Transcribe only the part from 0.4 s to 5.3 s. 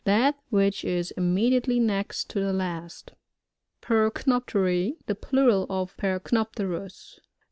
which is immediately next to the last. Pbrcnopterl— The